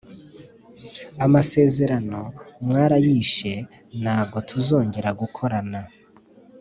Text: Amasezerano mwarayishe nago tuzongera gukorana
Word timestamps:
Amasezerano 1.25 2.21
mwarayishe 2.65 3.53
nago 4.03 4.37
tuzongera 4.49 5.09
gukorana 5.21 5.79